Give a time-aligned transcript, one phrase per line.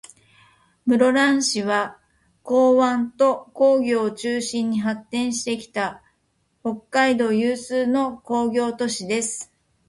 [0.87, 1.99] 室蘭市は、
[2.41, 6.01] 港湾と工業を中心に発展してきた、
[6.61, 9.53] 北海道有数の工業都市です。